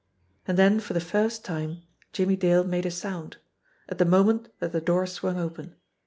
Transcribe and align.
And 0.47 0.57
then 0.57 0.79
for 0.79 0.93
the 0.95 0.99
first 0.99 1.45
time 1.45 1.83
Jimmie 2.11 2.35
Dale 2.35 2.63
made 2.63 2.87
a 2.87 2.89
sound 2.89 3.37
at 3.87 3.99
the 3.99 4.03
moment 4.05 4.49
that 4.57 4.71
the 4.71 4.81
door 4.81 5.05
swung 5.05 5.37
open. 5.37 5.75